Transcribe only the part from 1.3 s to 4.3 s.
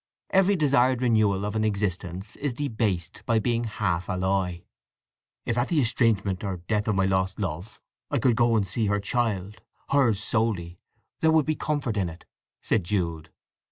of an existence is debased by being half